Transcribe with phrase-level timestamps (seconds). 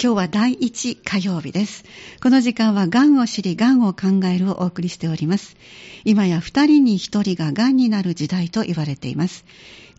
[0.00, 1.84] 今日は第1火曜日です。
[2.22, 5.56] この時間は、がんを知り、がんを考えるをお送りしております。
[6.04, 9.44] 今や2人に1人ががんになる時代と言われています。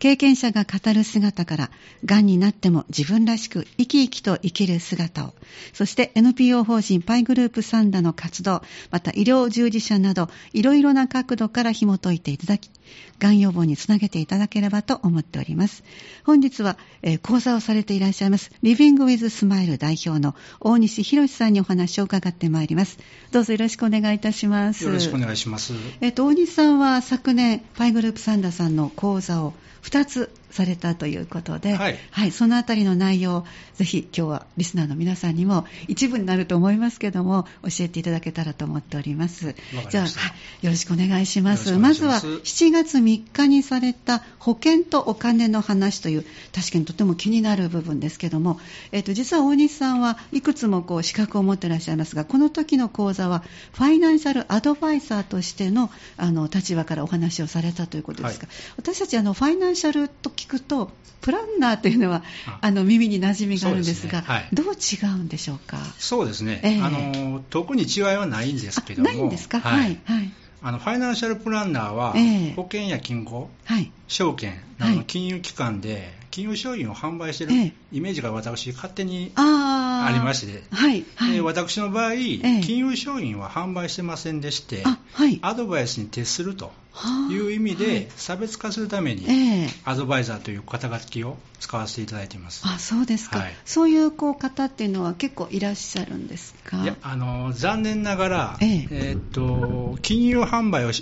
[0.00, 1.70] 経験者が語る姿から、
[2.06, 5.34] がんになっても自分らしく生き生きと生きる姿を、
[5.74, 12.70] そして NPO 法人パイグループサンダの活動、また医療従事者など、いろいろな角度から紐解いていただき、
[13.18, 15.84] がん予防につなげていただければと思っております。
[16.24, 22.98] 本日は、えー講座をされていらっしゃいます、リビングウィズスマイル代表の大西博さんにお話を伺ってまいります。
[23.32, 24.82] どうぞよろしくお願いいたします。
[24.82, 25.74] よろしくお願いします。
[26.00, 30.39] えっと、大西さんは昨年、パイグループサンダさんの講座を2つ。
[30.50, 39.54] されたということで、はいそのあたりの内容をぜひ今日はリスナーの皆さんにも一部になると思いますけども、教えていただけたらと思っております。
[39.90, 41.76] じゃあ、はいよろしくお願いします。
[41.78, 48.58] まずはしくお願いします7月3日にされた保険とお金の話という、確かにとても気になる部分ですけども、
[48.92, 53.42] えっと、実は大西さんはいくつもこう資格を持っていらっしゃいますが、この時の講座は
[53.72, 64.34] ファイナンシャルアドバイザーとしてのあの立場からお話をされたということですが、私たちあのファイナンシャルと聞くと、プランナーというのはああの耳に馴染みがあるんですが、そうですね。
[64.34, 64.48] はい。
[64.52, 65.76] どう違うんでしょうか？
[65.98, 66.82] そうですね、ええ。
[66.82, 70.30] あの特に違いはないんですけども、あないんですか、ははいい、はい、
[70.62, 72.54] あのファイナンシャルプランナーは、ええ。
[72.54, 74.94] 保険や金庫、はい、証券なはい。
[74.94, 77.72] どの金融機関で金融商品を販売しているええ。
[77.92, 82.16] イメージが私、勝手にありまして、はい、はい、で私の場合、え
[82.62, 87.86] 金融商品は販売してませんでして、あ、はい、アドバイスに徹するとはあいう意味はい。
[87.86, 89.68] で、差別化するために、ええ。
[89.84, 92.62] アドバイザーという肩書きを使わせていただいています。
[92.64, 93.54] あそうですか、はい。
[93.64, 96.82] そういうこう方っていうのは結構いらっしゃるんですか？
[96.82, 98.88] いやあの残念ながら、ええ。
[98.90, 100.92] えーっと金融販売を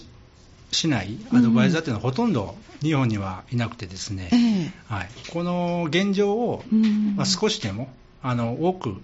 [0.71, 4.95] ししないアドバイザーというのはほとんど日本にはいなくてですね、ええ。
[4.95, 7.89] はい、この現状を、うんまあ、少しでも
[8.23, 8.97] あの多く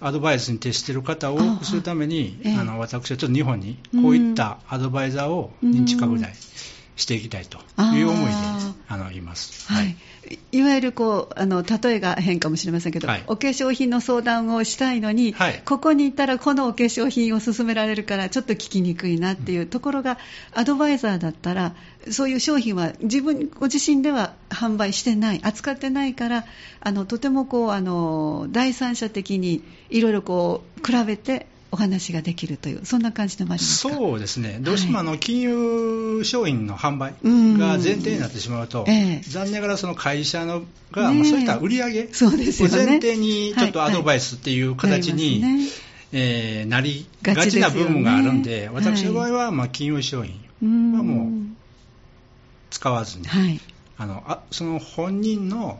[0.00, 6.32] アドバイスに徹している方を多くするためにあの私はちょっと日本にこういったアドバイザーを認知拡大
[6.96, 7.58] していきたいと
[7.94, 8.32] いう思いで
[8.88, 9.70] ああのいます。
[9.70, 9.96] はい、
[10.52, 13.24] いわゆるこうあの例えが変かもしれませんけど、はい。
[13.26, 15.62] お化粧品の相談をしたいのに、はい。
[15.64, 20.18] ここに行ったらこのお化粧品を勧められるからちょっと聞きにくいなっていうところが、
[20.52, 21.74] アドバイザーだったら
[22.10, 26.44] そういう商品は自分ご自身では販売してない扱ってないから
[26.80, 33.94] あのとてもこうあの第三者的にいろいろこう比べてお話ができるというそんな感じでもありますか？
[33.94, 40.62] そうですね、どうしてもあの金融商品の販売うんが前提になってしまうと、ええ残念ながらその会社の
[40.92, 41.18] が、ねえ。
[41.18, 45.82] まあそういった売り上げを前提にちょっとアドバイスっていう形に、なりますね。
[46.12, 48.70] えーなりがちな部分があるんで、ね。
[48.72, 51.32] 私の場合はまあ金融商品うんはもう
[52.70, 53.60] 使わずに、はい。
[53.98, 55.78] あのあその本人の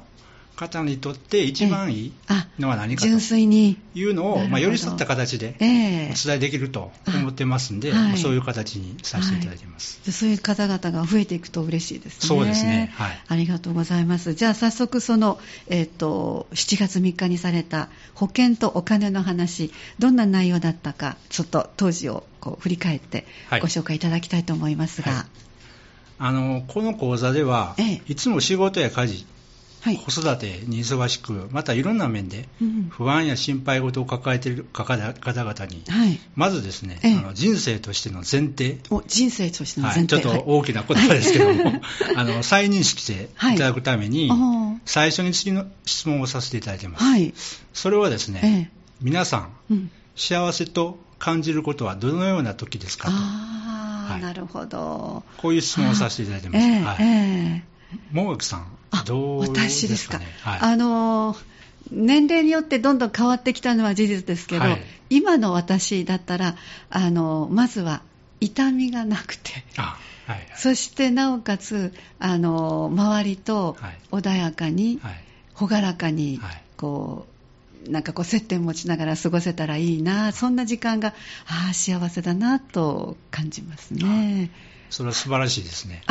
[0.59, 3.07] 方にとって一番いいあのは何かと。
[3.07, 6.13] 純粋に、いうのを、まあ、寄り添った形でええ。
[6.13, 8.09] お伝えできると思ってますんで、あはい。
[8.09, 9.67] まあそういう形にさせていただいてい。
[9.69, 10.01] ます。
[10.05, 12.29] でそういう方々が増えていくと嬉しいですね。
[12.29, 12.93] そうですね。
[12.97, 13.23] はい。
[13.29, 14.35] ありがとうございます。
[14.35, 15.39] じゃあ早速その、
[15.69, 23.61] えっ、と、7月3日にされた保険とお金の話、どんな内容だったか、ちょっと当時をこう振り返ってはい。
[23.61, 25.25] ご紹介いただきたいと思いますが、はい。
[26.21, 28.03] あのこの講座では、ええ。
[28.09, 29.27] いつも仕事や家事、
[29.81, 29.97] はい。
[29.97, 36.19] 子育てに忙しく、またいろんな面でうん不安や心配事を抱えている方々に、はい。
[36.35, 40.23] まずですね、ええあの人生としての前提、お人生としてのはい、前提。
[40.23, 41.81] ちょっと大きな言葉ですけども、
[42.17, 44.31] あの再認識していただくために、
[44.85, 47.05] 最初に次の質問をさせていただいています。
[47.05, 47.33] はい。
[47.73, 55.23] それはですね、え皆さん、えうん、幸せと感じることはどのような時ですかと、あなるほど。
[55.37, 56.67] こういう質問をさせていただいてます。
[56.67, 57.78] ええはいええ
[58.13, 59.61] 桃垣さんあ、どうですか？
[59.61, 61.39] ね私ですか、はい、あのー
[61.91, 64.83] 年齢によってどんどん変わってきたのは事実ですけど、はい。
[65.09, 66.55] 今の私だったら、
[66.91, 68.03] あのーまずは
[68.41, 70.47] 痛みがなくて、あはいはい。
[70.55, 73.99] そしてなおかつ、あのー周りとはい。
[74.11, 75.25] 穏やかに、はい。
[75.55, 76.63] 朗らかに、はい。
[76.77, 77.27] こ
[77.87, 81.15] う、なんかこう接点持ちながら過ごせたらいいな、そんな時間が、
[81.47, 84.51] ああ、幸せだなと感じますね。
[84.91, 86.03] それは素晴らしいですね。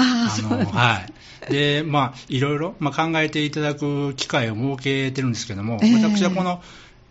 [0.65, 1.06] は
[1.50, 1.51] い。
[1.51, 6.62] で、まあ、いろいろ、まあ、考えていただく機会を設けてるんですけども、ええ私はこの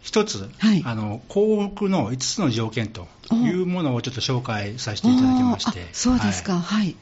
[0.03, 5.89] 一つ、はいあの、幸福の5つの条件というものをちょっと紹介させていただきまして。
[5.93, 6.97] そうですか、はいはい。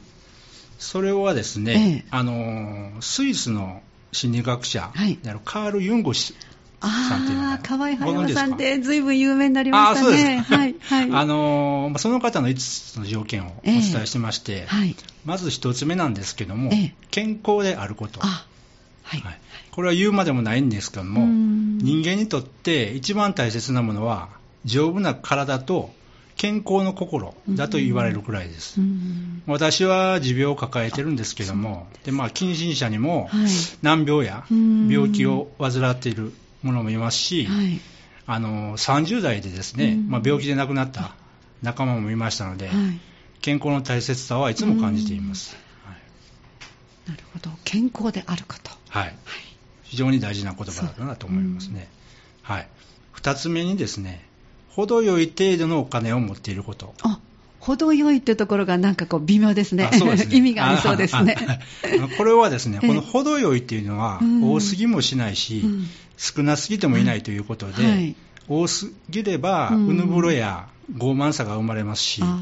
[0.79, 3.81] それはですね、ええあの、スイスの
[4.15, 6.33] 心理学者はいであるカール・ユンゴ氏
[6.81, 8.41] さんっていうのがああ、河合ご存知ですか？
[8.41, 10.11] 駿さんってずいぶん有名になりまあしたね。
[10.11, 10.57] そうですか。
[10.57, 11.09] はい、はい。
[11.13, 14.95] あのまあその方の5つの条件をお伝えしてまして、はい。
[15.25, 18.19] まず1つ目なんですけども、ええ健康であること。
[18.23, 18.45] あ、
[19.03, 19.21] はい。
[19.21, 19.39] はい
[19.71, 24.29] これは言うまでもないんですけども、うん人間にとって一番大切なものは、
[24.63, 25.93] 丈夫な体と
[26.37, 28.79] 健康の心だと言われるくらいです。
[28.79, 33.49] うん私は持病を抱えてるんですけども、でまあ、近親者にもはい。
[33.81, 36.33] 難病やうん病気を患っている
[36.65, 37.79] 者もいますし、はい。
[38.27, 41.13] あの30代でですね、うんまあ、病気で亡くなった
[41.61, 42.75] 仲間もいましたので、はい。
[43.41, 45.55] 健康の大切さはいつも感じています。
[47.07, 47.51] なるほど。
[47.63, 48.71] 健康であること。
[48.89, 49.15] はい、はい
[49.85, 51.87] 非常に大事な言葉だなと思いますね。
[52.41, 52.67] はい、
[53.15, 54.27] 2つ目にですね、
[54.69, 56.93] 程よい程度のお金を持っていること。
[57.01, 57.19] あ、
[57.65, 59.89] 程よいってところがなんかこう微妙ですね。
[59.91, 60.27] すね。
[60.29, 61.35] 意味がありそうですね。
[62.15, 62.87] これはですね、 ええ。
[62.87, 65.87] この程よいっていうのはうん、多すぎもしないし、うん。
[66.15, 68.15] 少なすぎてもいないということで、はい。
[68.47, 69.87] 多すぎれば、うん。
[69.87, 72.37] うぬぼろや傲慢さが生まれますし、は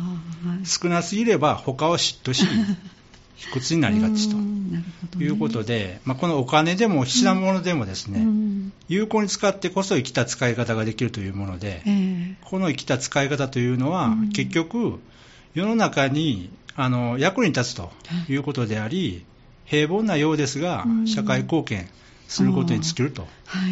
[0.62, 0.68] い。
[0.68, 2.46] 少なすぎれば他を嫉妬し、
[3.38, 4.84] 卑屈になりがちとね。
[5.20, 8.74] いうことで、まあ、このお金でも品物でもですね、うん。
[8.90, 12.36] 有効に使ってこそ生きた使い方ができるというもので、え。
[12.42, 14.30] この生きた使い方というのは、うん。
[14.30, 15.00] 結局、
[15.54, 17.92] 世の中にあの役に立つと
[18.28, 19.26] いうことであり、
[19.66, 21.88] 平凡なようですがうん、社会貢献
[22.28, 23.28] することに尽きると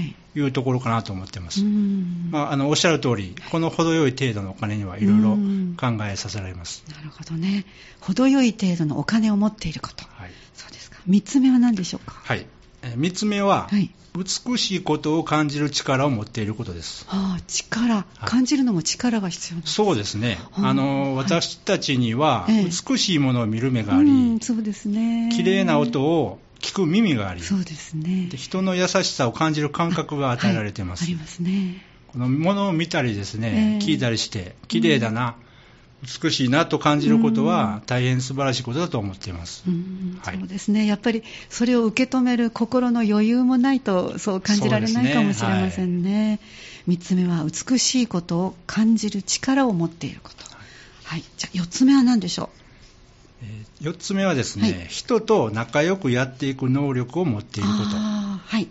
[0.06, 0.16] い。
[0.34, 1.62] いうところかなと思っています。
[1.62, 6.86] うんまあ、あのおっしゃる通り、この程よい程度のお金にはいろいろうん考えさせられます。
[6.90, 7.66] なるほどね。
[8.00, 10.06] 程よい程度のお金を持っていること。
[10.06, 11.00] はいそうですか。
[11.06, 12.22] 三つ目は何でしょうか？
[12.24, 12.46] はい、え
[12.82, 13.92] 3つ目は、はい。
[14.14, 17.06] 美しいことを感じる力を持っていることです。
[17.10, 18.06] ああ、力。
[18.26, 25.30] 感じるのも力が必要なんですそうですね、はああのはい私たちにはええ美しいものを見る目があうん、り、そうですね。
[25.32, 28.28] 綺麗な音を聞く耳があり、そうですね。
[28.30, 31.06] で人の優しさを感じる感覚が与えられています。
[31.06, 31.86] はいありますね。
[32.08, 35.36] このものを見たりですね、ええ聞いたりして、綺麗だな、
[36.04, 39.64] 美しいなと感じることは大変素晴らしいことだと思っています。
[39.68, 40.86] うんはいそうですね。
[40.88, 46.40] やっぱりそれを受け止める心の余裕もないとそう感じられないかもしれませんね。
[46.88, 50.38] 三、つ目は美しいことを感じる力を持っていること。
[51.04, 51.24] はい。
[51.38, 52.50] じゃあ四つ目は何でしょ
[53.44, 57.90] え4つ目はですね、はい人と仲良くやっていく能力を持ってういること。
[57.96, 58.68] はい。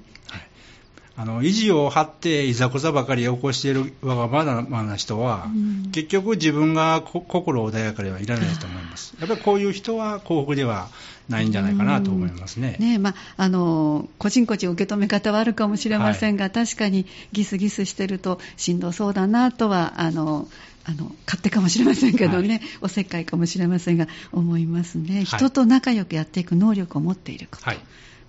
[1.21, 5.91] はいあの意地を張っていざこざばかり起こしているわがままな人は、うん。
[5.93, 9.15] 結局自分がこ心穏やかではいらないと思います。
[9.21, 10.89] やっぱりこういう人は幸福では
[11.29, 12.77] ないんじゃないかなと思いますね。
[12.81, 20.49] ねまあ、あの個人個人受け止め方はあるかもしれませんが、確かにギスギスしてるとしんどそうだなとはあの
[20.87, 27.79] あの勝手かもしれませんけどね、おせっかいかもしれませんが思いますね、人と仲良くやっていく能力を持っていること、はい。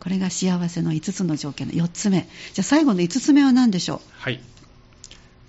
[0.01, 2.27] これが幸せの5つの条件の4つ目。
[2.53, 3.99] じゃあ最後の5つ目は何でしょう？
[4.19, 4.41] はい。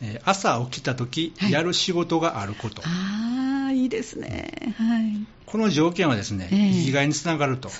[0.02, 1.52] えー朝起きた時、はい。
[1.52, 2.82] やる仕事があること。
[2.84, 4.74] ああいいですね。
[4.76, 5.26] はい。
[5.46, 6.70] この条件はですね、ええ。
[6.72, 7.70] 生きがいにつながると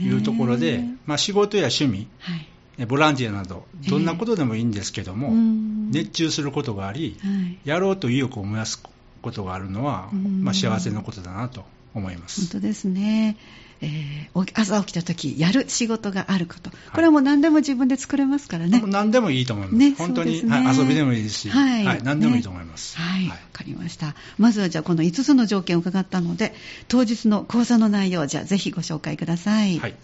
[0.00, 2.46] いうところで、まあ、仕事や趣味、はい。
[2.78, 5.90] えボランティアなど、どんなことでもいいんですけども、うん。
[5.90, 7.58] 熱中することがあり、はい。
[7.64, 8.82] やろうと意欲を燃やす
[9.22, 10.42] ことがあるのは、うん。
[10.44, 11.64] まあ、幸せのことだなと
[11.94, 12.40] 思います。
[12.42, 13.36] 本当ですね、
[13.80, 18.82] えーお朝起きた時やる仕事があること、これはもう何でも自分で作れますからね。
[18.86, 19.76] 何でもいいと思います。
[19.76, 20.50] ね本当に、ね。
[20.50, 22.02] はい遊びでもいいですし、はい。
[22.02, 22.98] 何でもいいと思います。
[22.98, 24.14] はい、わ、かりました。
[24.36, 26.54] まずはじゃあこの5つの条件を伺ったので、
[26.88, 29.78] 当日の講座の内容、じゃあぜひご紹介ください。
[29.78, 29.94] はい。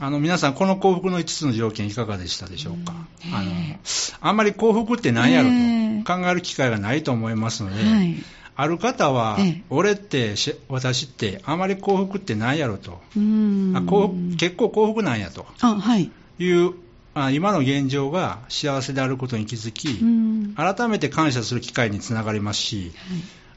[0.00, 2.94] あの皆さん、この幸福の5つの条件いかがでしたでしょうか、
[3.26, 3.34] うん。
[3.34, 3.78] あのえ
[4.20, 6.02] あんまり幸福って何やろえ。
[6.04, 8.14] と考える機会がないと思いますので、はい。
[8.60, 9.62] ある方は、ええ。
[9.70, 15.46] 俺ってし私ってあまり幸福って何やろと、あ幸福結構幸福なんやと。
[15.60, 16.10] あ、はい。
[16.40, 16.74] いう
[17.14, 20.54] あ今の現状が幸せであることに気づき、うん。
[20.56, 22.90] 改めて感謝する機会につながりますし、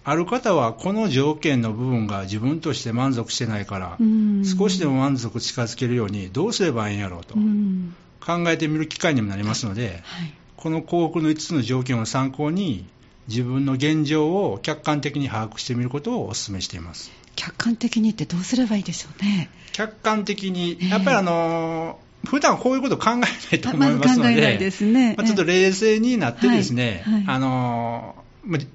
[0.04, 4.46] ある方はこの条件の部分が自分として満足してないから、うん。
[4.46, 7.96] 少しでも満足近づけるようにどうすればいいんやろうとうん。
[8.24, 10.34] 考えてみる機会にもなりますので、はい。
[10.58, 12.86] この幸福の5つの条件を参考に、
[13.28, 17.12] 自分の現状を客観的に把握してみることをお勧めしています。
[17.36, 19.50] 客観的にってどうすればいいでしょうね。
[19.72, 25.16] 客観的に、ええやっぱりあのー普段こういうこと考えないと思いますので、考えないですね。
[25.18, 28.16] まあちょっと冷静になってですね、はいはいあの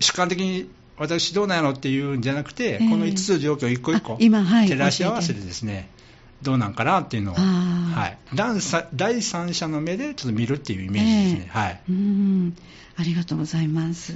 [0.00, 5.88] 主観的に私どうなんやろっていうんじゃなくて、ええこの5つの条件を一個一個照らし合わせてですね、
[6.42, 8.18] どうなんかなっていうのを、はい、
[8.94, 11.40] 第三者の目でちょっと見るっていうイメージですね。
[11.40, 12.56] ええはいうん。
[12.96, 14.14] ありがとうございます。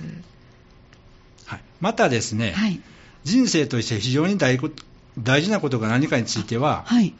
[1.46, 2.80] はい、またですね、はい。
[3.24, 4.70] 人生として非常に大こ
[5.18, 7.14] 大事なことが何かについては、はい。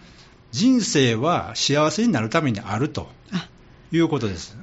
[0.52, 3.48] 人生は幸せになるためにあるとあ、
[3.92, 4.56] いうことです。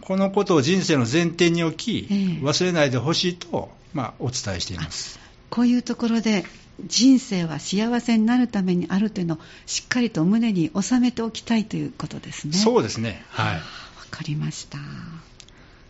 [0.00, 5.18] このことを人生の前提に置き、ええ忘れないでほしいと、まあ、お伝えしています。
[5.50, 6.44] こういうところで
[6.86, 12.54] 人生は幸せになるためにあるというのをしっかりと胸に収めておきたいということですね。
[12.54, 13.24] そうですね。
[13.30, 13.56] はい。
[13.56, 13.62] わ
[14.10, 14.78] かりました。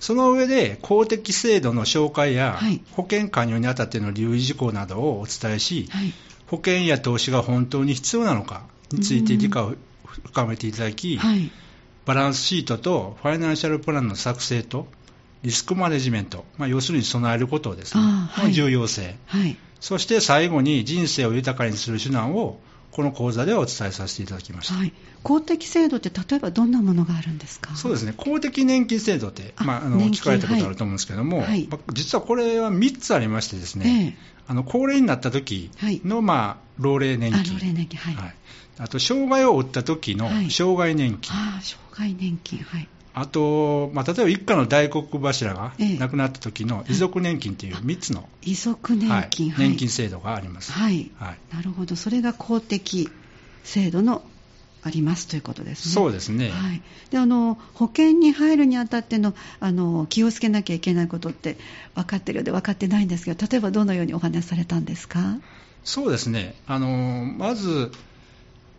[0.00, 2.58] その上で公的制度の紹介や
[2.90, 6.12] 保険加入にあたっての留意事項などをお伝えし、はい、
[6.48, 9.74] 保険や投資が本当に必要なのかについて理解を
[10.24, 11.52] 深めていただき、はい、
[12.04, 14.88] バランスシートとファイナンシャルプランの作成と
[15.42, 22.60] リスクマネジメント、まあ、要するに備えることですね、はい、の重要性、はい、そして最後に人生を豊かにする手段を
[22.92, 27.74] この講座ではお伝えさせていただきました、はい、公的制度って例えばどんなものがあるんですか？
[27.74, 28.14] そうですね。
[28.16, 31.66] 公的年金制度ってまあ、あの聞かれたことあると思うんですけども、はい。
[31.68, 37.40] まあ、実はこれは3つありましてですね、えー、あの高齢になった時の、まあ、老齢年金。
[37.40, 37.98] あ老齢年金。
[37.98, 38.34] はい、はい、
[38.78, 42.60] あと障害を負った時の障害年金、あ障害年金。
[42.60, 53.10] はいあと、まあ、例えば一家の大黒柱が亡くなった時の遺族年金という3つの、遺族年金、はい、年金制度があります、はい、はい、なるほど、それが公的
[53.64, 54.22] 制度の
[54.84, 55.94] ありますということですね。
[55.94, 56.50] そうですね。
[56.50, 56.82] はい。
[57.10, 61.56] で、あの保険に入るにあたってのあの気をつけなきゃいけないことって
[61.94, 65.38] 分かってるようで分かってないんですけど、例えばどのようにお話しされたんですか？
[65.84, 66.56] そうですね。
[66.66, 67.92] あのまず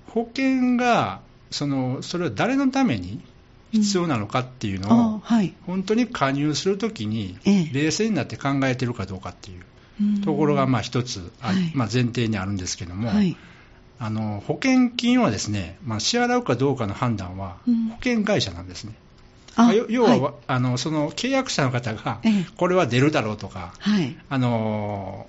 [0.08, 1.22] 保険が
[1.52, 3.22] そのそれは誰のために
[3.74, 5.22] 必要なのかっていうのを、
[5.66, 7.38] 本当に加入するときに、
[7.74, 13.36] 冷静になって考えてるかどうかっていうところが、まあ、一つ、はい、まあ、前提にあるんですけども、はい、
[14.00, 18.94] あの保険金はですね、まあ、支払うかどうかの判断は、保険会社なんですね。
[19.56, 22.22] まあ、要は、はい、あのその契約者の方が、
[22.58, 25.28] これは出るだろうとか、はい、あの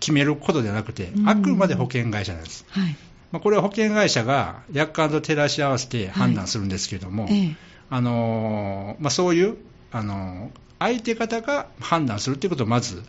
[0.00, 2.64] 決めることではなくて、あくまで保険会社なんです。
[2.70, 2.96] はい。
[3.32, 7.56] まあ、これは保険会社が約款と照らし合わせて判断するんですけれども、はい
[7.90, 9.56] あのまあ、そういう、
[9.90, 13.02] あの相手方が判断するということをまず、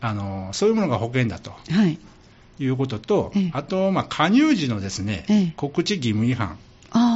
[0.00, 1.98] あのそういうものが保険だと、はい、
[2.58, 6.58] いうことと、あと、まあ、加入時のですね、告知義務違反、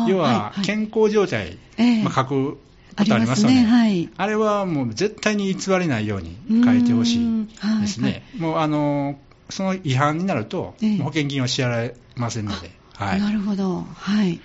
[0.09, 1.59] 要は健康状態、
[2.03, 2.59] まあ、書く
[2.97, 7.47] ことありますよね、ねはい、あれはもう絶対に偽りないように書いてほしい
[7.81, 9.19] ですね、はいはい、もうあの
[9.51, 12.71] その違反になると、保険金は支払えませんので。
[12.95, 14.41] はい、なるほど、はい。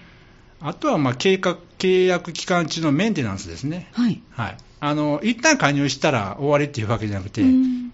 [0.60, 3.90] あとはまあ計画契約期間中のメンテナンスですね。
[3.94, 4.22] はい。
[4.32, 4.58] はい。
[4.82, 7.42] あの、一旦加入したら終わりっていうわけじゃなくて、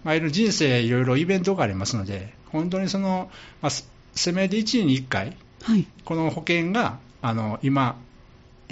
[0.03, 3.29] まあ、人生いろいろイベントがありますので、本当にその、
[3.61, 3.71] まあ、
[4.13, 7.97] せめて1年に1回、はい、この保険が、あの、今、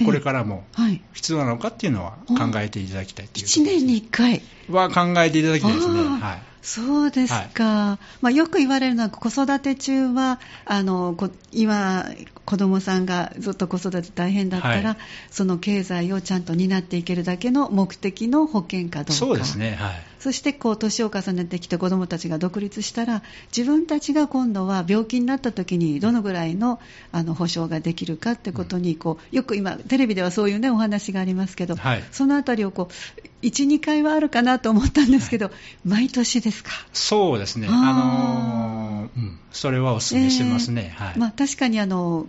[0.06, 0.66] これからも
[1.14, 6.02] 必要なのかっていうのは考えていただきたいという、1年に1回は考えていただきたいですね。
[6.02, 6.53] はい。
[6.64, 11.16] そうですか、はい、まあ、よく言われるのは、子育て中はあの
[11.52, 12.06] 今、
[12.46, 14.98] 子どもさんがずっと子育て大変だったら、はい、
[15.30, 26.80] その経済をちゃんと担っていけるだけの目的の保険かどうか、そうですね、はい、そしてこう年を重ねてきて子どもたちが独立したら、自分たちが今度は病気になった時にどのぐらいの
[27.12, 36.72] あの保証ができるかってことにこう、よく今、テレビではそういう、ね、お話がありますけど、はい、そのあたりをこう1、2回はあるかなと思ったんですけど、はい、毎年ですか？
[36.94, 41.20] そうですね、あのー、うん、それはお勧めしてますね、えー、はい。
[41.20, 42.28] まあ、確かにあの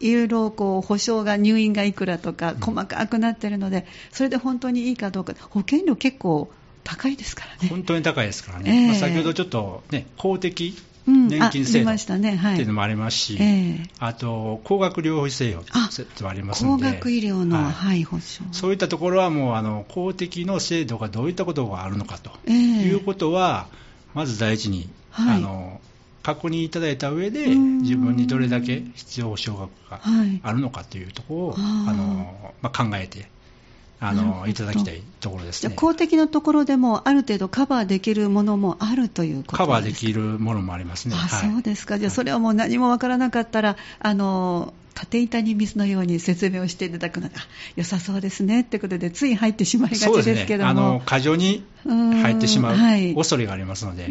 [0.00, 6.50] いろいろこう保証が、入院がいくらとか、細かくなってるので、それで本当にいいかどうか、保険料結構
[6.86, 7.68] 高いですからね。
[7.68, 10.74] 本当に高いですからね、えー、まあ、先ほどちょっとね、公的
[11.06, 13.38] 年金制度っていうのもありますし、
[13.98, 15.62] あと高額療養費制度
[16.24, 23.68] もありますので、高額医療の、はい、保障そういったところはもうあの公的の制度がどういったことがあるのかということは、
[24.14, 25.80] まず第一に、あの
[26.22, 30.00] 確認いただいた上で、自分にどれだけ必要保障額が
[30.42, 33.28] あるのかというところを、あのまあ、考えて
[33.98, 35.74] あのいただきたいところですね。
[35.74, 41.14] 公的なところでも、ある程度カバーできるものもあるということカバーできるものもありますね。
[41.14, 47.34] あ、はい、そうですか、じゃあ、それはもう何もわからなかったら、あの縦板に水のように説明をしていただくのが
[47.76, 52.76] 良さそうですねってことで、つい入ってしまいがちですけども、ね、あの過剰に入ってしまう
[53.14, 54.10] 恐れがありますので、はい、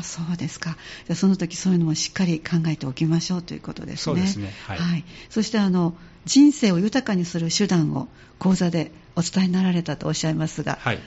[0.00, 0.76] あそうですか、
[1.06, 4.02] じゃその時そういうのもしっかり考えておきましょうということですね。
[4.02, 4.52] そうですね。
[4.66, 8.08] はい、はい、そしてあの人生を豊かにする手段を
[8.40, 10.98] 講座でお伝えになられたとおっしゃいますが、はい、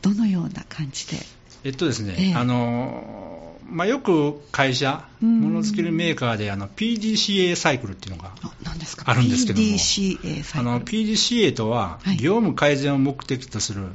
[0.00, 1.16] どのような感じで？
[1.64, 8.32] えっとですね、ええ、あのまあ、よく会社、ものづくりメーカーであの PDCA サイクルっていうのが
[9.04, 13.86] あるんですけども、PDCA, あの PDCA とは、業務改善を目的とする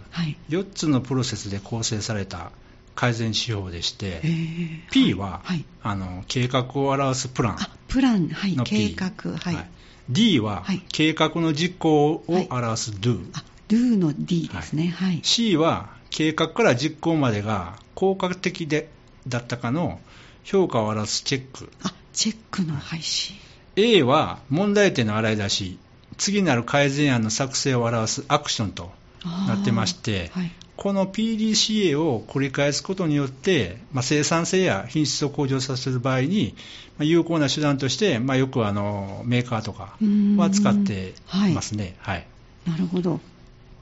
[0.50, 2.52] 4つのプロセスで構成された
[2.96, 7.58] 改善指標でして、えー、P は、はい、あの計画を表すプラン。
[7.88, 9.70] プラン、はい、計画、はい、
[10.10, 18.90] D は、計画の実行を表す Do、あ Do の D ですね、はい、C は計画から実行までが効果的で
[19.28, 20.00] だったかの
[20.44, 21.70] 評価を表すチェック。
[21.84, 23.34] あ、チェックの廃止。
[23.76, 25.78] A は問題点の洗い出し、
[26.18, 28.92] 次なる改善案の作成を表すアクションと
[29.48, 36.56] なってまして、はい、この PDCA を繰り返すことによって、まあ、生産性や品質を向上させる場合に、
[36.98, 39.98] まあ、有効な手段として、まあ、よくあのメーカーとか
[40.38, 41.14] は使って
[41.50, 41.96] いますね。
[42.00, 42.28] はい、はい、
[42.70, 43.20] なるほど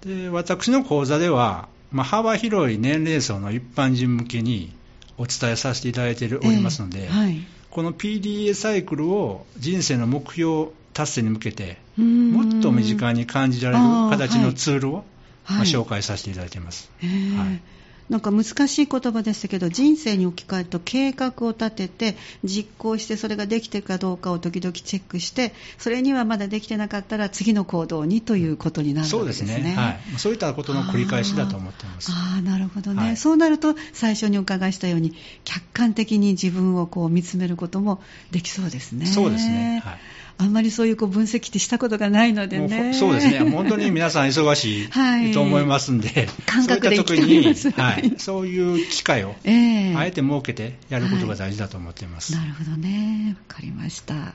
[0.01, 4.73] で私の講座では、まあ、幅広い年齢層の一般人向けに
[5.17, 15.05] お伝えさせていただいておりますので、えーはい、この PDA サイクルを人生の目標達成に向けて、もっと身近に感じられる形のツールを、
[15.47, 16.89] まあ、紹介させていただいています。
[17.01, 17.07] は
[17.51, 17.61] い
[18.09, 29.47] なんか難しい言葉でしたけど人生に置き換えると計画を立てて実行してそれができているかどうかを時々チェックしてそれにはまだできてなかったら次の行動にということになるわけですね。
[29.47, 32.11] そうですね、はい、そういったことの繰り返しだと思っています。
[32.11, 39.05] ああなるほどね、はい、そうなると最初にお伺いしたように客観的に自分をこう見つめることもできそうですね。
[39.07, 39.81] そうですね。
[39.83, 39.97] はい
[40.37, 42.93] あんまりそういうこう分析ってしたことがないのでね。
[42.93, 43.39] そうですね。
[43.39, 44.89] 本当に皆さん忙しい
[45.33, 52.35] と思いますんで、はい、感覚でそういった時に、はい、そういう機会を、えー、あえて設けてやることが大事だと思っています。
[52.35, 53.37] はい、なるほどね。
[53.49, 54.33] わかりました。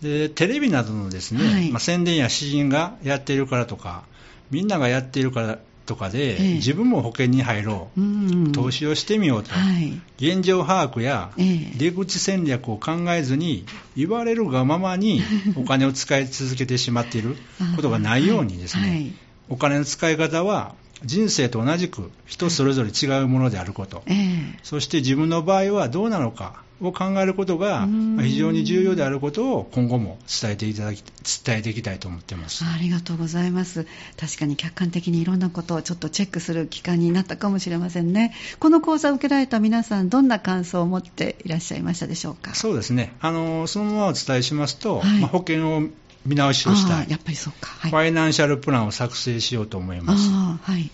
[0.00, 4.04] でテレビなどのですね、はい、まあ、宣伝や詩人がやっているからとか、
[4.50, 11.32] みんながやっているからとかで、ええ、自分も保険に入ろう、うんうん、投資をしてみようと、はい、現状把握や
[11.76, 13.64] 出口戦略を考えずに、
[13.96, 15.22] 言われるがままに
[15.56, 17.36] お金を使い続けてしまっている。
[17.76, 19.12] ことがないようにですね、はいはい、
[19.48, 20.74] お金の使い方は
[21.04, 24.14] 人生と同じく人それぞれ違うものであること、え、
[24.62, 27.86] そして自分の場合はどうなのか、を考えることが
[28.20, 31.02] 非常に重要であることを今後も伝えていただき
[31.44, 32.64] 伝えていきたいと思っています。
[32.64, 33.86] ありがとうございます。
[34.18, 38.34] 確かに客観的にいろんなことをちょっとチェックする期間になったかもしれませんね。
[38.58, 42.54] この講座を受けられた皆さんどんな感想を持っていらっしゃいましたでしょうか？
[42.54, 43.14] そうですね。
[43.20, 45.82] あのそのままお伝えしますと、はい、まあ、保険を
[46.26, 47.10] 見直しをしたい。
[47.10, 50.28] やっぱりそうか、はい、ファイナンシャルプランを作成しようと思います。
[50.30, 50.90] はい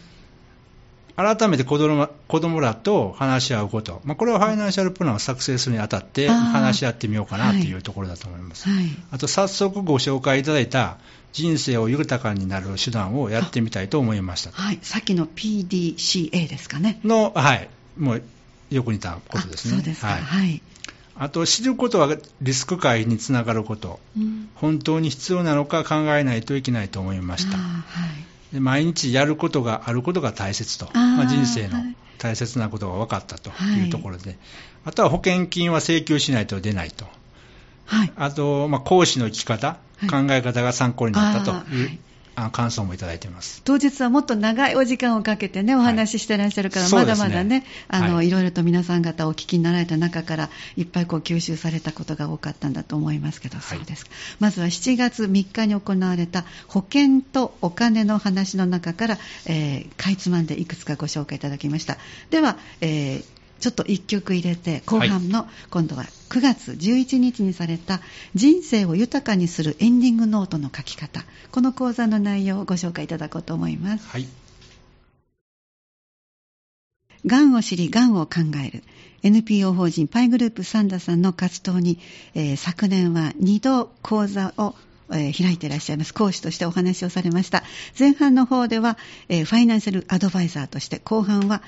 [1.22, 8.68] 改めて子供子供らと話し合うこと、まあ、これはファイナンシャルプランを作成するにあたって話し合ってみようかなというところだと思います。
[8.68, 10.98] はい、あと早速ご紹介いただいた
[11.32, 14.50] 人生を豊かになる手段をやってみたいと思いました。
[14.50, 17.00] はい、さっきの PDCA ですかね。
[17.04, 18.22] の、はい、もう
[18.70, 19.74] よく似たことですね。
[19.74, 20.08] そうですか。
[20.08, 20.22] はい。
[20.22, 20.62] はい、
[21.16, 27.56] あと、知ることはリスク回避につながること、うん、本当に必要なのか考えないといけないと思いました。
[27.58, 31.78] はいで毎日やることがあることが大切と、まあ、人生の
[32.18, 33.88] 大切なことが分かったとい。
[33.88, 34.38] うところで、はい、
[34.86, 37.06] あとは保険金は請求しないと出ないと、
[37.86, 41.98] はい、あと、まあ、講師の生き方、考え方が参考になったという
[42.36, 43.62] あ感想もいただいてます。
[43.64, 54.12] 当日はもっと長いお時間をかけてね、お話ししてらっしゃるから、はい、まだまだね、あの、はい、いろいろと皆さん方お聞きになられた中から、いっぱいこう吸収されたことが多かったんだと思いますけど、そうですか。
[54.38, 61.98] まずは7月3日に行われた保険とお金の話の中から、えー、かいつまんでいくつかご紹介いただきました。
[62.30, 68.00] では、えーちょっと1曲入れて後半の、今度は9月11日にされた
[68.34, 74.08] 人生を豊かにするエンディングノートの書き方この講座の内容をご紹介いただこうと思います。
[74.08, 74.26] はい
[77.26, 78.82] がんを知り、がんを考える
[79.22, 81.98] NPO 法人パイグループサンダさんの活動に、
[82.34, 84.74] えー、昨年は2度講座を
[85.12, 86.14] えー、開いていらっしゃいます。
[86.14, 87.64] 講師としてお話をされました。
[87.98, 88.96] 前半の方では、
[89.28, 91.62] えー、ファイナンシャルアドバイザーとして、後半は、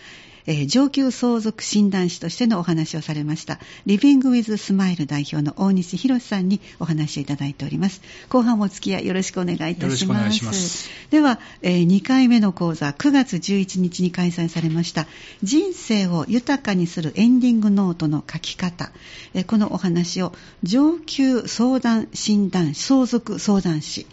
[0.46, 8.00] えー、上級相続診断士としてのお話をされましたリビングウィズスマイル代表の大西博さんにお話をいただいております。
[8.28, 10.90] 後半もお付き合いよろしくお願いいたします。
[11.10, 15.06] では、えー、2回目の講座9月11日に開催されました
[15.42, 18.90] 人生を豊かにするエンディングノートの書き方、
[19.34, 24.06] えー、このお話を上級相談診断相続相談士。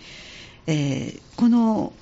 [0.68, 1.94] えー、この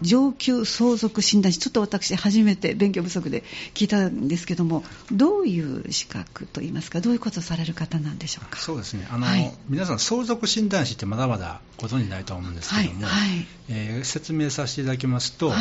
[0.00, 8.58] 上級相続診断士、ちょっと私、初めて勉強不足で聞いたんですけども、どういう資格といいますか、どういうことをされる方なんでしょうか？
[8.58, 9.06] そうですね。
[9.10, 13.28] あの、はい、皆さん、相続診断士ってまだまだご存じないと思うんですけども、はい。
[13.28, 15.52] はい、えー、説明させていただきますと、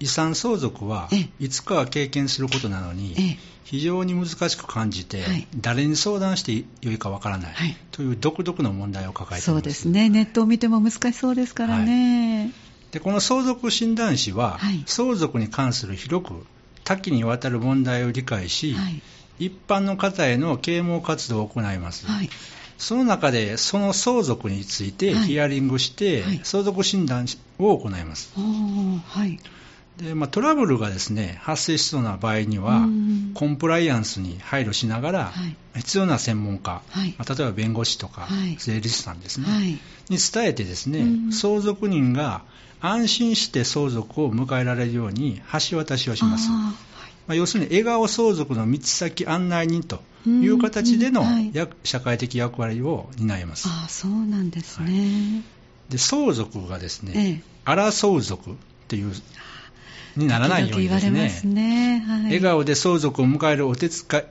[0.00, 5.24] 遺産相続はいつかは経験することなのに、非常に難しく感じて、
[5.56, 7.54] 誰に相談してよいかわからない、
[7.90, 9.44] という独特の問題を抱えています。
[9.46, 12.50] そうですね、ネットを見ても難しそうですからね。
[12.92, 16.46] でこの相続診断士は、はい、相続に関する広く
[16.84, 19.02] 多岐にわたる問題を理解し、はい、
[19.46, 22.28] 一般の方への啓蒙活動を行います、はい、
[22.76, 27.26] その中でその相続についてヒアリングして、相続診断
[27.58, 28.34] を行います、
[29.96, 32.86] でまあ、トラブルがですね発生しそうな場合には、
[33.34, 38.28] コンプライアンスに配慮しながら、はい、必要な専門家、はい、まあ、例えば弁護士とか、
[38.58, 39.46] 税理士さんですね、
[40.08, 42.42] に伝えてですね、相続人が
[42.82, 45.40] 安心して相続を迎えられるように
[45.70, 46.50] 橋渡しをします。
[46.50, 46.74] ま
[47.28, 51.24] あ、要するに笑顔相続の道先案内人という形での、
[51.84, 53.68] 社会的役割を担います。
[53.68, 55.42] あそうなんですね、
[55.88, 58.54] で相続がですね、ええ、荒相続っ
[58.88, 59.12] ていう
[60.16, 62.04] にならないようにですね、すね。
[62.06, 63.88] はい、笑顔で相続を迎えるお手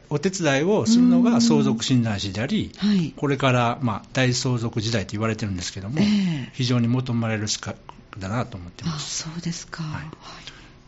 [0.09, 7.77] お手伝いをするのが相続診断士であり、はい、これから、まあ、大相続時代と言われてるんですけども、えー、非常に求められる資格
[8.19, 9.23] だなと思ってます。
[9.23, 10.03] そうですか、はい。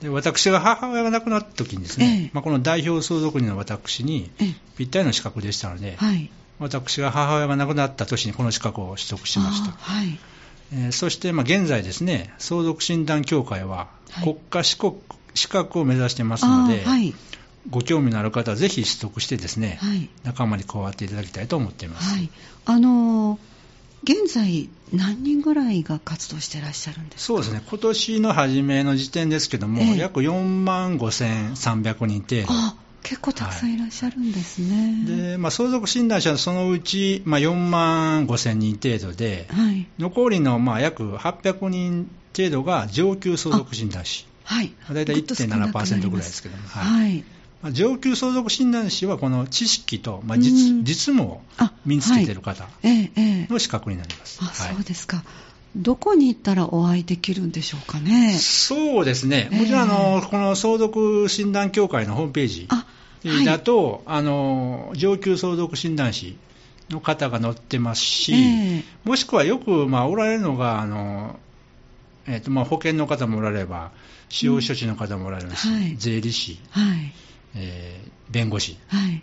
[0.03, 4.29] で私が母親が亡くなった時にですね、えまあ、この代表相続人の私に
[4.77, 9.71] ぴったりの資格でしたので、はい、私が母親が亡くなった年にこの資格を取得しました。
[9.71, 10.19] はい。
[10.73, 13.89] えー、そして、まあ、現在ですね、相続診断協会は
[14.23, 14.97] 国家資格,、
[15.36, 17.13] 資格を目指してますので、はい、
[17.69, 22.13] ご興味のある方はぜひ取得してですね、はい、仲間に加わっていただきたいと思っています。
[22.13, 22.29] はい、
[22.65, 23.52] あのー
[24.03, 32.47] 現在、何人ぐらいが活動していらっしゃるんですそうですね、今年の初めの時点ですけども、え約4万5300人程度。
[32.49, 35.05] あ結構たくさんいらっしゃるんですね。
[35.05, 47.23] はい、でまあ、相続診断者はそのうち、まあ、4万5千人程度で、はい、残りのまあ約800人程度が上級相続診断士、はい、大体1.7%ぐらいですけども、はい、
[47.63, 51.41] まあ、上級相続診断士はこの知識と、まあ実、実務を
[51.86, 52.36] 身につけてい。
[52.36, 54.39] る方の資格になります。
[54.41, 55.23] あ、そうですか。
[55.76, 58.34] どこに行ったらお会いできるんでしょうかね。
[58.38, 59.47] そうですね。
[59.52, 62.67] もちろん、あの、この相続診断協会のホームページ
[63.45, 66.36] だと、はい、あの上級相続診断士
[66.89, 71.39] の方が載ってますし、えー、もしくはよく、まあ、おられるのが、あの
[72.28, 73.91] えーとまあ、保険の方もおられば、
[74.28, 77.13] 司法書士の方もおられるし、うんはい、税理士、はい
[77.55, 79.21] えー、弁護士、はい、っ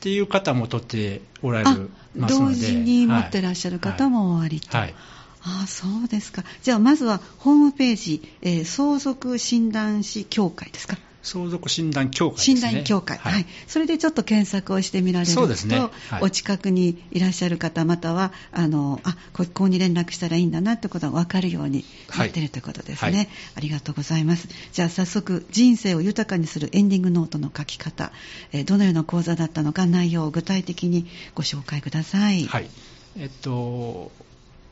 [0.00, 4.76] ていう方も取っておられるますので同時に持ってらっしゃる方もおありと。
[4.76, 4.94] はい、はい
[5.40, 6.42] あそうですか。
[6.62, 10.98] じゃあ、まずはホームページ、えー、相続診断士協会ですか。
[11.22, 12.56] 相続診断協会ですね。
[12.56, 13.46] 診断協会、はい、はい。
[13.66, 15.78] それでちょっと検索をしてみられると、ね、
[16.08, 21.84] はい、お近くにいらっしゃる方、または、あの、あ、ここに連絡したらいいんだなってことが分かるように
[22.16, 23.28] なっているということですね、はい。
[23.56, 24.48] ありがとうございます。
[24.72, 28.12] じゃあ早速、人生を豊かにするエンディングノートの書き方、
[28.52, 32.46] えー、どのような講座だったのか、内容を具体的にご紹介ください。
[32.46, 32.70] はい。
[33.16, 34.12] えっと、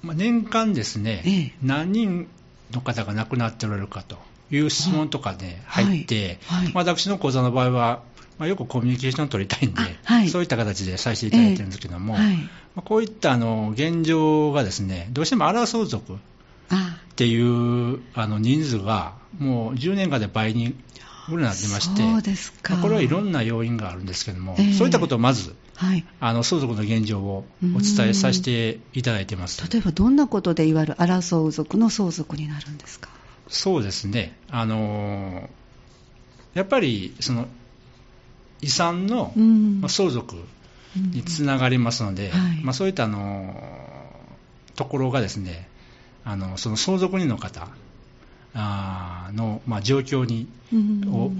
[0.02, 2.28] まあ、年間ですね、ええ、何人
[2.72, 4.18] の方が亡くなっておられるかと。
[4.50, 6.64] いう質問とかで入って、はい。
[6.64, 8.02] はい、私の講座の場合は、
[8.38, 16.18] まあ、よくコミュニケーションを取りたいんで、はい、そういった形でさせていただいてるんですけども、えー、まあ、こういったあの現状がですね、どうしても荒相続っ
[17.16, 20.74] ていうあの人数がもう10年間で倍に
[21.28, 29.66] ぐらいになってまして、まあ、これはいろんな要因があるんですけども、えー、そういったことをまず、はい、あの相続の現状をお伝えさせていただいてます。
[29.70, 33.15] 例えばどんなことでいわゆる荒相続の相続になるんですか？
[33.48, 35.48] そうですね、あの
[36.54, 37.46] やっぱりその
[38.60, 40.36] 遺産の、まあ、相続
[40.96, 43.54] につながりますので、はい、まあ、そういったあの
[44.74, 45.68] ところがですね、
[46.24, 47.68] あのその相続人の方
[48.54, 50.48] の、まあ、状況に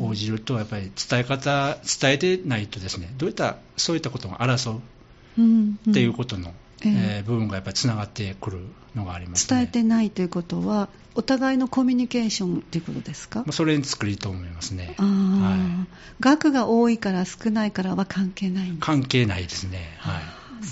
[0.00, 6.52] 応じると、やっぱり伝え方、伝えてないとですね、どういったそういったことが争うっていうことの
[6.84, 8.58] えー、部分がやっぱりつながってくる
[8.94, 13.44] のがあります、ね、伝えてないということは、お互いのコミュニケーションということですか？
[13.50, 15.88] それに作りと思いますね、はい、
[16.20, 20.22] 額が多いから少ないからは関係ない関係ないですね、はい、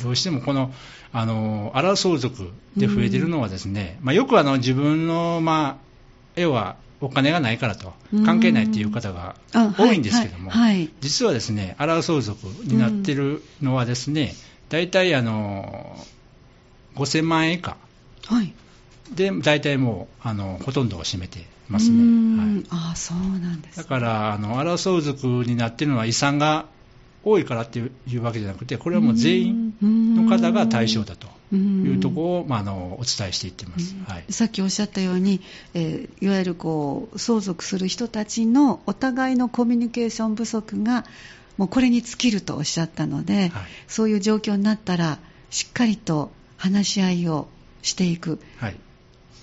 [0.03, 0.73] どうしてもこの
[1.13, 7.93] あの荒相続で増えているのはですね、まあ、よくあの自分の、まあ、絵はお金がないからと
[8.25, 14.35] 関係ないっていう方が多いんですけども、はいはい、実はですね荒相続になっているのはですね、
[14.71, 15.97] 大体あの
[16.97, 17.77] 5000万円以下、
[18.27, 18.53] はい、
[19.13, 26.67] で大体もうあのほとんどを占めてますね、はい、あそうなんです、ね、だからあの荒相続になっているのは遺産が
[27.25, 35.41] 多いからっていうわけじゃなくてこれはもう全員の方が対象だというところを、まあ、あのお伝えしていってます、はい、さっきおっしゃったように、
[35.73, 41.07] えー、いわゆるこう相続する人たちのお互いのコミュニケーション不足が
[41.57, 45.19] もうこれに尽きるとおっしゃったので、はい、そういう状況になったら
[45.51, 47.49] しっかりと話し合いを
[47.83, 48.77] していく、はい、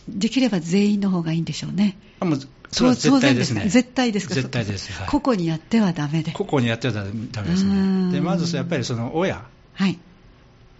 [0.10, 1.98] できれば全員の方がいいんでしょうね。
[2.20, 2.40] あもう
[2.72, 3.68] それは絶対ですね。
[3.68, 4.36] 絶対ですか？
[4.36, 4.92] 絶対です。
[4.94, 6.32] はい、個々にやってはダメで。
[6.32, 7.12] 個々にやってはダメ
[7.50, 8.12] ですね。
[8.12, 9.46] で、まずやっぱりその親。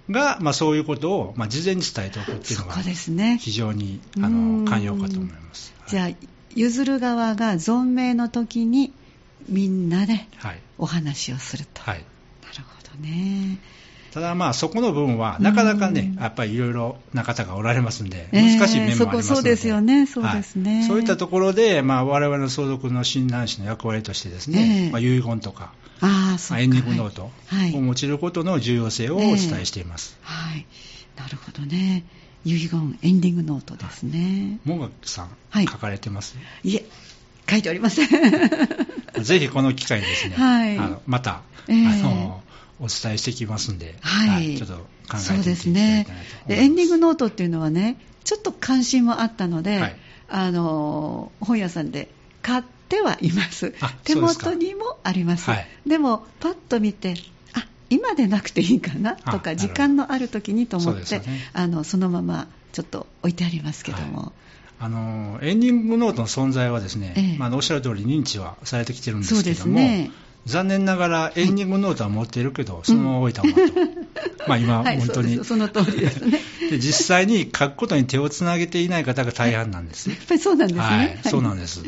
[0.10, 2.74] が、まあ、そういうことを、まあ、事前に伝えておくっていうのが、
[3.38, 5.74] 非常に、あの、寛容かと思います。
[5.88, 6.10] じゃあ、
[6.56, 8.92] 譲る側が存命の時に
[9.48, 10.28] みんなで
[10.78, 12.04] お話をすると、はい、
[12.44, 13.58] なるほどね
[14.12, 25.72] ただまあそこの部分はなかなかね、やっぱりいろいろな方がおられますんで、難しい面もありますので、えー、そうですよね、そうですね、はい、そういったところで、まあ、我々の相続の診断士の役割としてですね、えー、まあ、遺言とか、
[26.02, 27.32] あまあ、エンディングノートを
[27.82, 30.18] 用いることの重要性をお伝えしています。
[30.22, 30.66] はい、
[31.18, 32.04] なるほどね。
[32.44, 34.60] 遺言、エンディングノートですね。
[34.66, 36.36] もがさん、はい、書かれてます？
[36.64, 36.76] い。
[36.76, 36.86] え、
[37.50, 38.10] 書いておりません。
[39.22, 42.42] ぜひこの機会にですね、はい、あのまた、えー、あの
[42.82, 46.08] お伝えしてきますんで、はい、はい、ちょっと考えてみていきたいなとそうですね。
[46.50, 49.96] エンディングノートっていうのはね、ちょっと関心もあったので、はい、
[50.30, 52.10] あの本屋さんで
[52.42, 53.74] 買ってはいます。
[54.04, 55.48] 手元にもあります。
[55.48, 57.16] ででも、パッと見て、
[57.54, 64.34] あ今でなくていいかなとか、時間のある時にと思って、そ,、ね、あのそのままちょっと置いてありますけども。
[64.84, 70.10] あのエンディングノートの存在はですね、ええ、まあ、おっしゃる通り認知はされてきてるんですけども、ね、
[70.46, 73.64] 残念ながらエンディングノートは持っているけど、はい、そのまま置いたままと、
[74.48, 75.44] まあ今、本当に。
[75.46, 76.40] その通りですね。
[76.72, 81.82] で実際に書くことに手をつなげていない方が大半なんです、やっぱりそうなんですね、はい、そうなんです。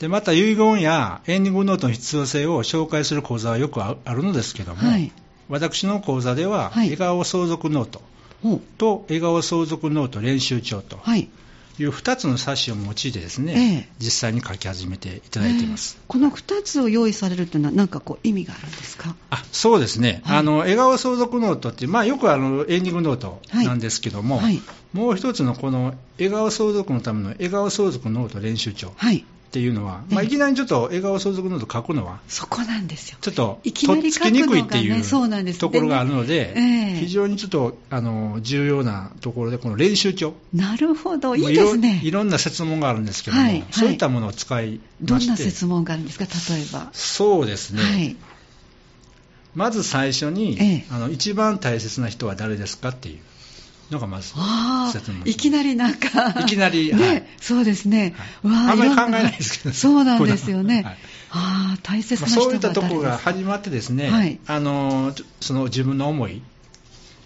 [0.00, 5.10] でまた遺言やエンディングノートの必要性を紹介する講座はよくあるのですけども、はい、
[5.48, 8.02] 私の講座では、笑顔相続ノート
[8.76, 11.28] と笑顔相続ノート練習帳と、い
[11.84, 19.14] う2つの冊子を用いてですね、ええ、実際に書き始めていただいています、え、この2つを用意されるというのは何かこう意味があるんですか？
[19.30, 24.44] あそうですね、はい、あの笑顔相続ノートって、まあ、よくあのエンディングノートなんですけども、はい。
[24.46, 24.62] はい、
[24.92, 28.92] もう一つのこの笑顔相続のための笑顔相続ノート練習帳、
[29.48, 33.18] っていうのは、まあ、いきなりちょっと笑顔相続ノート書くのは、そこなんですよ。
[33.22, 40.34] ちょっと、いきなり書くのが、ね、とっつきにくいっていうところがあるので、えー、非常にちょっとあの重要なところで、この練習帳。
[40.52, 41.98] なるほど、いいですね。
[42.04, 46.90] いろんな説問があるんですけども、はい、そういったものを使いまして、どんな説問があるんですか、例えば。
[46.92, 47.82] そうですね。
[47.82, 48.16] はい
[49.54, 53.18] まず最初に、ええ、あの一番大切な人は誰ですかっていう。
[53.90, 54.34] のがまず
[54.92, 60.96] 説明いきなりなんか、いきなり、ね、はい、そうですね、わあんまり考えないですけど、そうなんですよね、はい、
[61.30, 66.42] あ大切な人まあ、そういったところが始まってですね、はい、あのその自分の思い、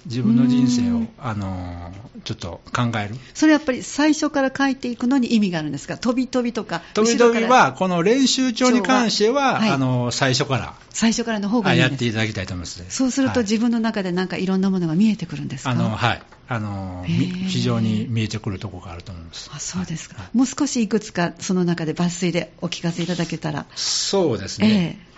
[0.06, 1.92] 自分の人生を、あの
[2.24, 3.16] ちょっと考える。
[3.34, 9.66] それやっぱり最初から書いていくのに意味があるんですか、飛び飛びとか、飛び飛びは、この練習帳に関しては、は。
[9.66, 16.22] い、あの最初から、最初からの方がいいやっていただきたいと思います、そうすると、自分の中でなんかいろんなものが見えてくるんですか、あのはい。
[16.48, 19.50] あの非常に見えてくるところがあると思います。
[19.54, 23.64] あそうですか、はい、もう少しいくつか、その中で抜粋でお聞かせいただけたら。
[23.74, 25.12] そうですね、えー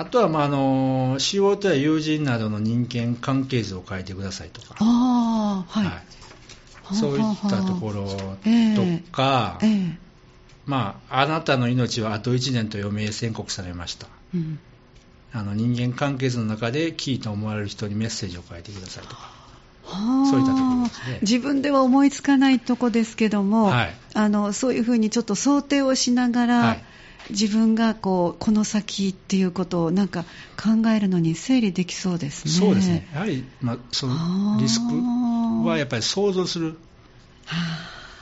[0.00, 6.02] あとは、まあ、あの仕事や友人などの人間関係図を書いてくださいとか、あはい、は
[6.90, 8.16] い、そういったところと
[9.12, 9.96] か、えーえー、
[10.64, 14.58] まあ、あなたの命はあと1年と余命宣告されました、うん、
[15.34, 19.38] あの人間関係図の中でキーと思われる人にメッセージを書いてくださいとか。
[20.30, 21.18] そういったところですね。
[21.22, 26.84] 自分では思いつかないとこですけども、はい、あのそういうふうにちょっと想定をしながら、はい
[27.30, 30.24] 自分がこうこの先っていうことをなんか
[30.56, 32.50] 考えるのに整理できそうですね。
[32.50, 33.08] そうですね。
[33.12, 34.94] やはり、まあ、そのリスク
[35.66, 36.78] はやっぱり想像する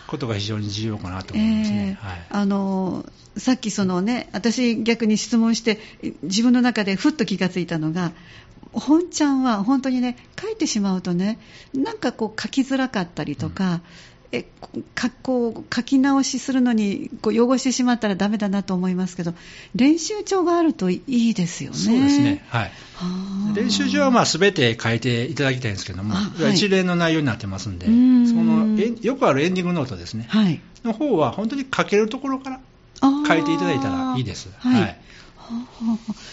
[0.07, 1.99] ことが非常に重要かなと思いますね。
[2.01, 3.05] えーはい、あの
[3.37, 5.79] さっきそのね、私逆に質問して
[6.23, 8.13] 自分の中でふっと気がついたのが、
[8.73, 11.39] 本ちゃんは本当にね、書いてしまうとね、
[11.75, 13.81] なんかこう書きづらかったりとか、
[14.33, 14.45] うんえ
[15.23, 19.33] こう書き直しするのにこう汚してしまったらダメだなと思いますけど
[19.75, 21.77] 練習帳があるといいですよね。
[21.77, 22.73] そうですね、はい、
[23.55, 28.27] 練習帳はまあ全て書いていただきたいんですけども、はい、一連の内容になってますんで、ん。
[28.27, 28.67] その
[29.01, 32.61] よくあるエンディングノートですね、はい、の方は本当に書けるところから
[33.01, 34.51] 書いていただいたらいいです。
[34.59, 35.01] はい、はい、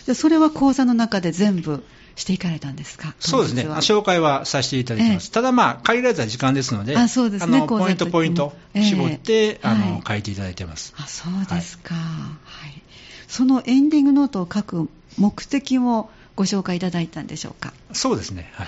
[0.05, 1.83] じゃそれは講座の中で全部
[2.15, 3.13] していかれたんですか？
[3.19, 10.93] そうですね、紹介はさせていただきます、えー、ただ、まあ、限られた時間ですので、あそうですね、のポイント、ポイント、絞って、あの、書いていただいてます。
[10.97, 12.81] あそうですか、はい、
[13.27, 17.73] そのエンディングノートを書く目的をご紹介いただいたんでしょうか？
[17.91, 18.67] そうですね、はい。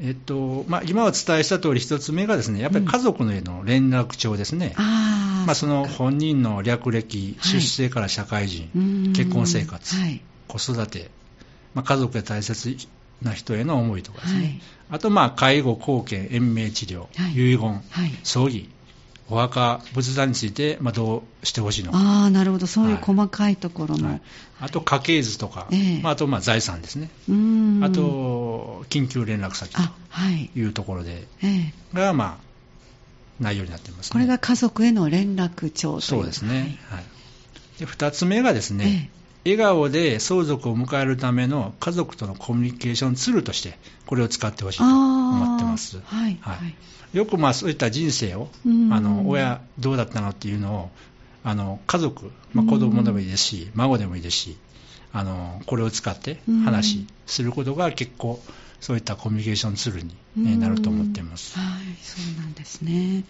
[0.00, 11.10] えっとまあ、今お伝えした通り、一つ目がですねやっぱり家族のへの連絡帳ですね、うん、あまあ、その本人の略歴、出生から社会人、はい、結婚生活、はい、子育て、
[11.74, 12.76] まあ、家族や大切
[13.22, 18.68] な人への思いとかですね、はい、あと、まあ、介護、貢献、延命治療、はい、遺言、はい、葬儀、
[19.28, 21.98] お墓、仏壇について、まあ、どうしてほしいのか。
[21.98, 24.20] あなるほど、そういう細かいところの。
[24.60, 27.08] あと、家系図とか、えー、まあ、あと、まあ、財産ですね。
[27.82, 29.80] あと、緊急連絡先と
[30.54, 32.44] いうところで、えー、が、まあ、
[33.40, 37.04] 内容になっています、ね、これが家族への連絡帳とそうですね、はい、
[37.78, 39.10] で2つ目がですね、ええ、
[39.44, 46.54] 笑顔で相続を迎えるための家族とのコミュニケーションツールとしてこれを使ってほしいと思ってます、はい、は
[47.12, 48.48] い、よくまあそういった人生を
[48.90, 50.90] あの親どうだったのっていうのを
[51.44, 54.56] あの家族、まあ、子供でもいいですし孫でもいいですし
[55.12, 58.40] あのこれを使って話することが結構
[58.80, 60.02] そういったコミュニケーションツール
[60.36, 61.58] になると思っています。
[61.58, 63.24] はい、そうなんですね。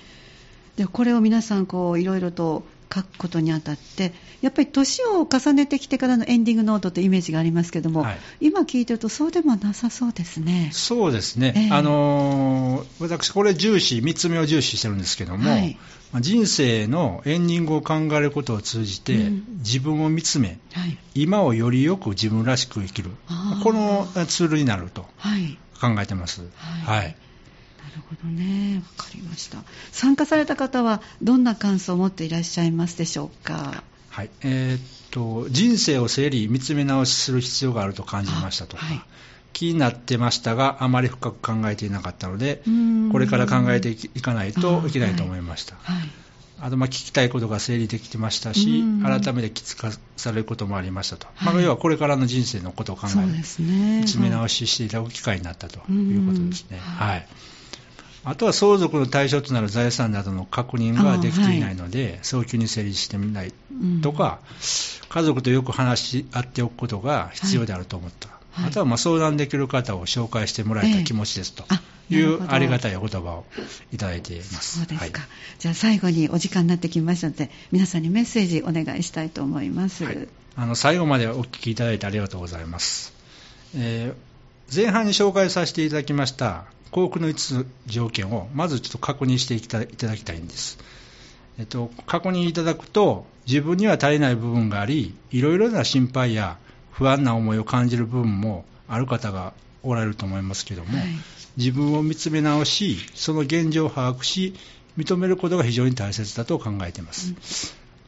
[0.76, 10.70] でこれを皆さんこういろいろと書くことにあたってやっぱり年を重ねてきてからのエンディングノートというイメージがありますけども、はい、今聞いてるとそうでもなさそうですね。
[10.72, 15.76] そうですね、えー、あの私これ重視3つ目を重視してるんですけども、はい、
[16.20, 23.10] 人生のエンディングを考えることを通じて、うん、自分を見つめ、はい、今をよりよく自分らしく生きる。
[23.62, 25.02] このツールになると
[25.80, 26.42] 考えてます、
[26.84, 27.16] はい
[27.94, 29.58] るほどね、わかりました。
[29.92, 33.82] 参加された方はどんな感想を持っていらっしゃいますでしょうか？
[34.10, 34.80] はい、えー、っ
[35.10, 38.84] と人生を整理、見つめ直しする必要があると感じましたとか。
[38.84, 39.02] はい。
[39.52, 42.62] 気になってましたが、あまり深く考えていなかったので、
[43.12, 45.76] これから考えていかないといけないと思いました。
[45.76, 45.96] はい。
[46.00, 46.08] はい。
[46.60, 53.16] あとまあ聞きたいことが整理できてましたし、改めてきつかされることもありましたと、はい、まあ、要はこれからの人生のことを考え、
[53.62, 56.78] ね、見つめ直ししていただく機会になったということですね。
[56.78, 57.28] はい、はい
[58.24, 63.52] あとは相続の対象となる財産などの確認ができていないので、はい、早急に整理してみない
[64.02, 71.64] とか、うん、家族とよく話し合っておくことが必要であると思った、はい、あとはま相談できる方を紹介してもらえた気持ちですと。
[72.10, 73.44] いうありがたいお言葉を
[73.90, 74.80] いただいています。
[74.80, 75.20] そうですか。
[75.20, 80.04] はい、じゃあ最後にお時間になってきましたので、皆さんにメッセージお願いしたいと思います。
[80.04, 83.14] はい、あの最後までお聞きいただいてありがとうございます。
[83.74, 90.78] えー、前半に紹介させていただきました幸福の5つ条件をまずちょっと確認していただきたいんです。
[91.58, 96.56] えっと、確認いただくと、自分には足りない部分があり、いろいろな心配や
[96.92, 101.08] 不安な思いを感じる部分もある方がおられると思いますけども、はい、
[101.56, 104.54] 自分を見つめ直し、その現状を把握し、
[104.96, 107.34] 認めることが非常に大切だと考えています。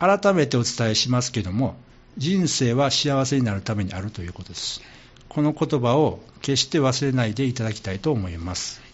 [0.00, 1.74] うん、改めてお伝えしますけども、
[2.18, 4.80] 人生は幸せになるためにあるということです。
[5.28, 8.85] この言葉を決して忘れないでいただきたいと思います。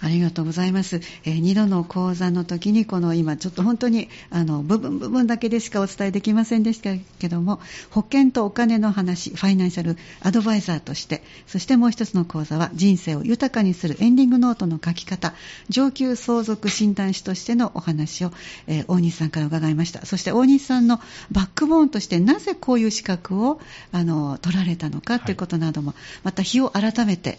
[0.00, 1.00] ありがとうございます。
[1.24, 15.34] えー、2度の講座の時に、この今、ちょっと本当に、あの、部分部分だけでしかお伝えできませんでしたけども、保険とお金の話、ファイナンシャルアドバイザーとして、そしてもう一つの講座は、人生を豊かにするエンディングノートの書き方、
[15.68, 18.32] 上級相続診断士としてのお話を、
[18.66, 20.04] えー、大西さんから伺いました。
[20.04, 21.00] そして大西さんの
[21.32, 23.60] バックボーンとして、なぜこういう資格を、
[23.92, 27.38] あの、取られたのかということなども、また日を改めて、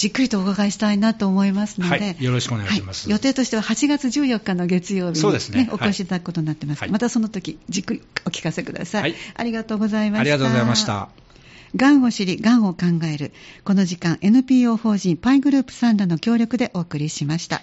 [0.00, 5.70] じっくりとお伺いしたいなと思いますので、はい、よろしくお願いします、はい、予定としては8月14日の月曜日に、ね、ね。
[5.70, 10.20] お越しいただくことになってます、はい、またその時じっくりお聞かせください、ありがとうございました。
[10.22, 11.10] ありがとうございました。
[11.76, 13.32] がんを知り、がんを考える。
[13.64, 17.58] この時間、NPO 法人パイグループサンダの協力でお送りしました。